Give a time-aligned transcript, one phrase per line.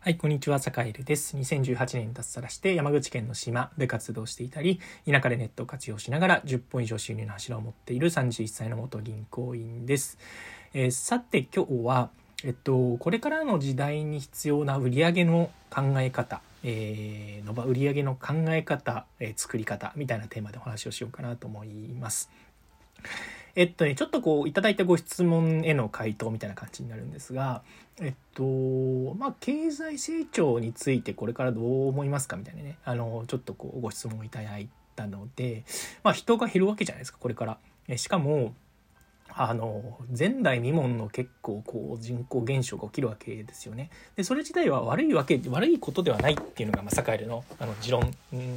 [0.00, 1.36] はい、こんにちは、坂井です。
[1.36, 10.16] 2018年脱サラして山口県の島で活動していたり、田舎でネットを活用しながら10本以上収入の柱を持っている31歳の元銀行員です。
[10.72, 12.10] えー、さて今日は、
[12.44, 22.30] えっと、これからの時代に必要な売上の考え方、えー、の売上の考え方、えー、作り方みたいなテーマでお話をしようかなと思います。
[23.58, 27.62] えっとね、ちょっとこういただいたご質問への回答みたいな感じになるんですが、
[28.00, 28.44] えっと、
[29.16, 35.64] まあ、経済成長についてこれからどう思いますかみたいなね、あの、ちょっとこうご質問をいただいたので、
[36.04, 37.58] まあ、人が減るわけじゃないですか、これから。
[37.88, 38.54] えしかも、
[39.30, 43.90] あの前代未聞の結構こう人口減少が起きるわけですよね。
[44.16, 48.00] でそれ自体は悪いわけ悪いことではないっていうのが、まあ、サカエルのあの持論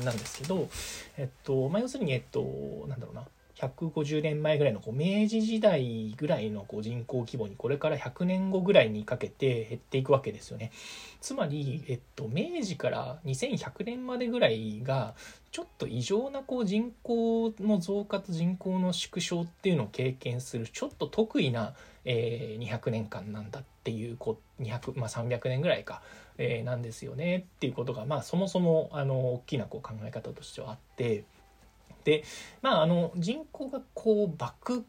[0.03, 0.69] なんですけど、
[1.17, 3.27] えっとまあ、要するにえっとなんだろうな
[3.61, 10.71] 150年前ぐらいのこう明治時代ぐらいのこう人口規模にこれから100年後ぐらいにかけて減っていくわけですよね。
[11.19, 15.13] つまり、えっと、明治から2100年までぐらいが
[15.51, 26.01] ちょっと異常なこう人口の増加と人口の縮小っていうのを経験するちょっと得意な、えー、200年間なんだっていうこう200、まあ、300年ぐらいか、
[26.37, 31.25] えー、なんですよねっていうことが、まあ、そもそもあの大きなこう考え方としてはあって。
[32.03, 32.23] で
[32.61, 34.85] まああの人口がこう爆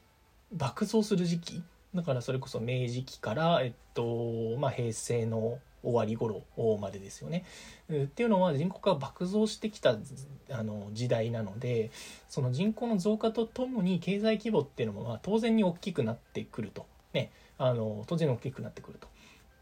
[0.53, 1.63] 爆増する時期
[1.95, 6.43] だからそれこそ明治期から、えっとまあ、平成の終わり頃
[6.81, 7.45] までですよね。
[7.93, 9.97] っていうのは人口が爆増してきた
[10.51, 11.91] あの時代なので
[12.29, 16.87] その人口の増加とともに経済規模っていうのもまあ当然に大きくなってくると。
[17.13, 19.07] ね、あの当然大きくなってくると。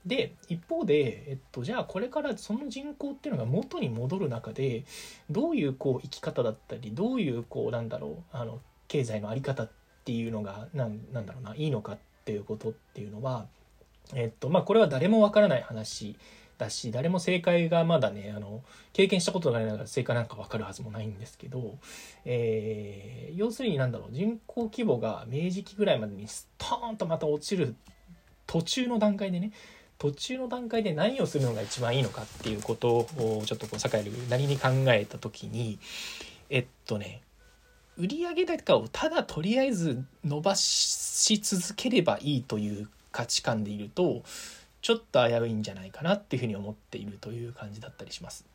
[0.07, 4.85] で一方で、えっと、じゃあこれからその人口っていうのが元に戻る中で
[5.31, 9.71] どういうこう生き方だったりどういうこうなんだろうあの経済の在り方っ
[10.05, 13.47] ていうのがなんなんだろうないいのかっていうことっていうのは、
[14.15, 16.17] えっとまあ、これは誰もわからない話
[16.61, 18.63] だし誰も正解がまだねあの
[18.93, 21.79] 経験したことがないながら正解なんか分かるはずもないんですけど、
[22.25, 27.75] えー、要するになんだろう人口規模が明治期ぐらいまでにストーンとまた落ちる
[28.47, 29.53] 途中の段階でね
[30.01, 35.79] 途中の段階で何をするのが一番いいのかっていうことをちょっとこう酒井なりに考えた時に
[36.49, 37.21] えっとね
[37.99, 44.23] 売上高をただとりあえず伸ばし続ければいいという価値観でいると
[44.81, 48.47] ちょっと危ういんじゃないかなっていうふうに思っているという感じだったりします。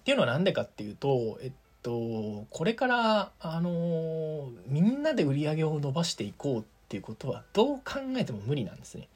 [0.00, 1.52] っていうのは何でかっていうと、えっ
[1.84, 9.06] と、これからあのみんなで売り上げを伸ばしていこうっていうことはどう考えても無理なんですね。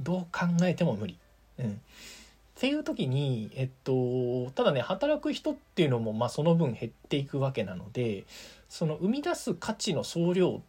[0.00, 1.18] どう考えても無理。
[1.58, 1.70] うん。
[1.72, 1.72] っ
[2.60, 8.24] ていう時に、えっと、ただね、働く人っていうのも、まあ、その分減っていくわけなので、
[8.68, 10.60] その生み出す価値の総量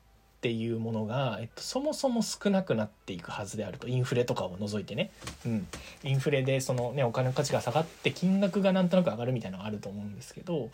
[0.42, 5.12] っていうものが、えっと、そもそも少なくなっていくはずであるとインフレとかを除いてね、
[5.46, 5.68] うん、
[6.04, 10.72] インフレでその、ね、お金の価値が下がって金額がなんとなく上がるみたいなのがあると思うんですけど、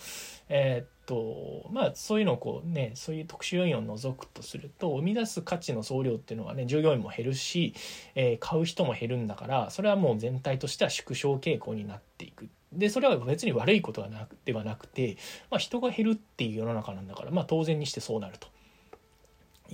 [0.47, 7.73] え、っとまあそういうのをこうねそういう特殊要因を除くとすると生み出す価値の総量っていうのはね従業員も減るし、
[8.15, 12.47] えー、買う人も減るんだからそれはもう全体としては縮小傾向になっていく。
[12.71, 15.17] でそれは別に悪いことはなくではなくて、
[15.49, 18.47] まあ、人が減るっていう世の中なんだから、まあ、当然にしてそうなると。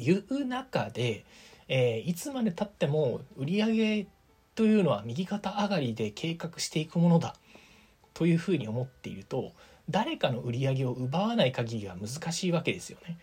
[0.03, 1.25] いう中で、
[1.67, 4.07] えー、いつまでたっても売り上げ
[4.55, 7.35] というのは右肩上がりで計画していくものだ
[8.13, 9.53] というふうに思っていると
[9.89, 13.17] 誰かの売り上げを奪わない限りは難しいわけですよね。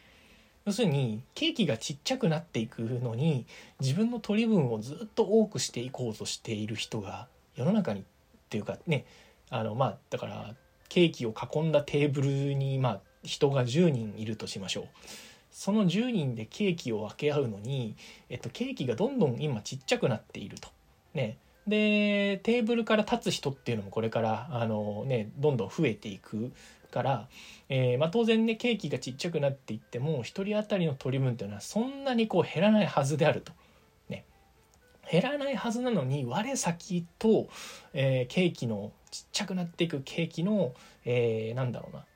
[0.66, 3.46] 要するにケーキがちっちゃくなっていくのに
[3.80, 8.02] 自分の取り分をずっと多くしていこうとしている人が世の中にっ
[8.50, 9.06] ていうかね
[9.48, 10.54] あのまあだから
[10.88, 14.84] ケーキを囲んだテーブルにまあ人が10人いるとしましょう。
[15.50, 17.96] その10人でケーキを分け合うのに、
[18.28, 20.68] えっと、ケーキがどんどん今ちっちゃくなっていると。
[21.14, 21.38] ね。
[21.66, 26.52] で、テーブルから立つ人っていうのもこれから、あのね、どんどん増えていく
[26.90, 27.28] から、
[27.68, 33.52] えー、まあ、当然ね、ケーキがちっちゃくなっていっても、1人当たりの取り分っていうのはそんなにこう減らないはずであると。
[35.10, 37.48] 減らないはずなのに、我先と、
[37.92, 40.72] えー、ケーキの、ちっちゃくなっていくケーキの、
[41.04, 42.06] えー、なんだろうな、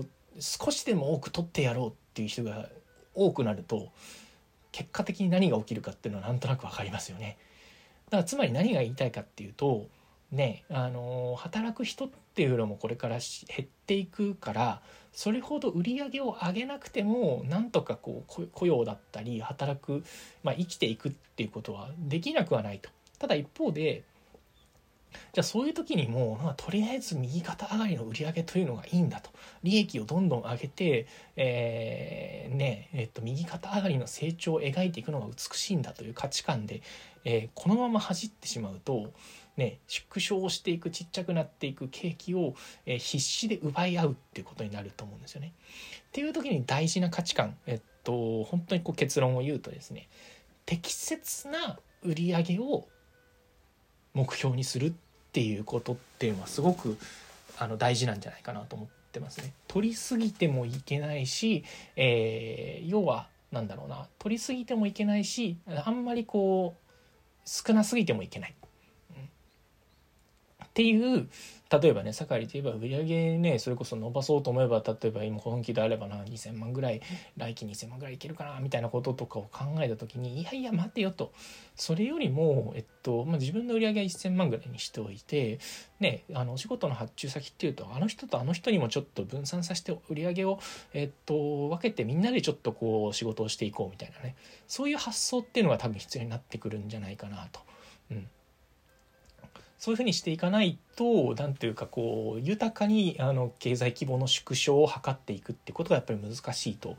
[0.00, 0.04] を
[0.40, 2.68] 少しでも多く取ってやろうっていう人が
[3.14, 3.92] 多くなると
[4.72, 7.38] 結果的に何が起きるかっていうのはなんとなく分かりますよね。
[8.06, 9.88] だからつまり何が言いたいかっていうと
[10.30, 20.04] ねあの働く人っていうのもこれから減っていくからそれほど売り上げを上げなくてもなんとかこう雇用だったり働く、
[20.42, 22.90] まあ、生きていくっていうことはできなくはないと。
[23.18, 24.04] ただ一方で
[25.32, 29.30] じゃあそういう時にも、まあ、とりあえず右肩上がりの売り上げというのがいいんだと。
[29.62, 36.82] 利益をどんどん上げて、えー、ね、えっと、右肩上がりの成長を描いていくのが美しいんだという価値観で、
[37.24, 39.12] えー、このまま走ってしまうと
[39.56, 42.54] ね、縮小していくちっちゃくなっていく景気を、
[42.84, 45.54] えー、必死で奪い合うっていうことになると思うんですよね。
[46.08, 50.08] っていう時に大事な価値観、えっと、本当にこう結論を言うとですね
[50.66, 52.86] 適切な売り上げを
[54.14, 54.92] 目標にするっ
[55.36, 56.96] ていうことっていうのはすごく
[57.58, 59.52] あの大事なんじゃないかなと思ってますね。
[59.68, 61.62] 取りすぎてもいけないし、
[61.94, 66.90] えー、要はなんだろうな取りすぎてもいけないしあんまりこう
[67.44, 68.54] 少なすぎてもいけない。
[68.54, 68.65] っ
[70.76, 71.28] ていう
[71.70, 77.00] 例えばね盛りといえば売り上げねそれこそ伸ばそうと思えば例えば今本気であればな2,000万ぐらい
[77.38, 81.32] 来期2,000万ぐらいいけるかなみたいなこととかを考えた時にいやいや待てよと。
[81.74, 85.58] それよりも、えっとまあ、自分の売り上げは1,000万ぐらいにしておいて
[85.98, 90.60] ねあのお仕事の発注先っていうとあの人とあの人にもちょっと分散させて売り上げを、
[90.92, 94.36] えっと、分けてみんなでちょっとこう仕事をしていこうみたいなね。
[94.68, 97.60] そういう発想っていうのが多分必要になってくるんじゃないかなと。
[98.10, 98.28] うん。
[99.78, 106.96] そういうふうにしていかないと何ていうかこう豊かにあの経済規模の縮小を図っていくってことがやっぱり難しいと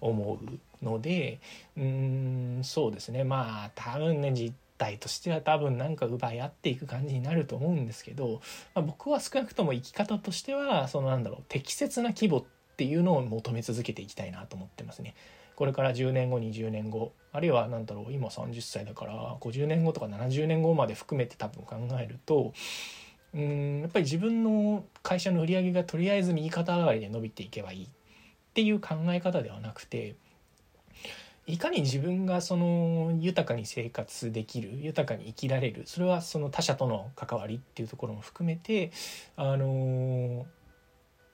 [0.00, 0.38] 思
[0.82, 1.40] うので
[1.76, 8.40] うんそうですねまあ多分ね実態としては多分なんか奪い合っていく感じになると思うんですけど、
[8.74, 12.44] まあ、僕は少なくとも生き方としてはそのなんだろう適切な規模っ
[12.76, 15.14] ていうのを求め続けていきたいなと思ってますね。
[15.60, 22.54] これから10年後20年後あるいは何だろう今30歳だから50年後とか70年後まで含めて多分考えると
[23.34, 27.88] うんやっぱり自分の会社の売り上げがとりあえず右肩上がりで伸びていけばいいっ
[28.54, 30.14] ていう考え方ではなくて
[31.46, 38.92] いかに自分がその豊かに生活できる豊かに生きられるそれはその他者との関わりっていうところも含めて
[39.36, 40.46] あの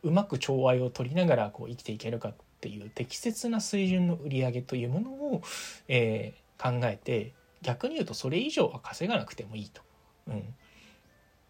[0.03, 2.35] うまく調和を取りながらこう生きていけるかっ
[2.67, 5.43] ていう適切な水準の売り上げというものを、
[5.87, 7.33] えー、考えて
[7.63, 9.83] 逆に言うとそれ以上は稼がなくてもいいと。
[10.29, 10.43] うん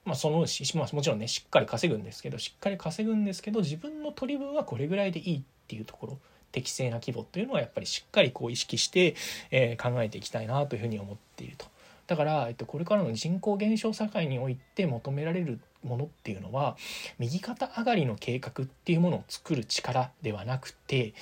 [0.05, 6.19] まあ、そのし、まあ、もちろんねしっかり稼ぐんですけどしっかり稼ぐんですけど自分の取り分はこれぐらいでいいっていうところ
[6.53, 9.17] 適正な規模っていうのはやっぱりしっかりこう意識して、
[9.51, 11.67] えー、考えていきたいなというふうに思っていると。
[12.07, 16.77] だから、えっと、これからの人口減少社会において求められるものっていうのは
[17.19, 21.15] 右肩上がりの計画っていうものを作る力ではなくて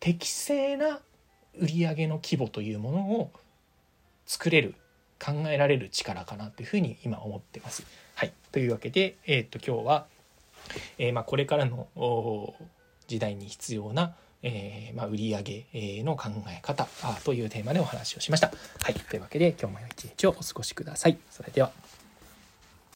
[0.00, 1.00] 適正な
[1.58, 3.30] 売上の規模というものを
[4.26, 4.74] 作れる
[5.24, 7.84] 考えられる力かなというふうに今思ってます。
[8.14, 10.06] はい、というわけで、えー、っと今日は、
[10.98, 11.88] えー、まあ、これからの
[13.06, 14.14] 時代に必要な
[14.46, 16.86] えー、まあ、売上の考え方
[17.24, 18.52] というテーマでお話をしました。
[18.82, 18.94] はい。
[18.94, 21.16] というわけで今日も良い一日をお過ごしください。
[21.30, 21.72] それでは。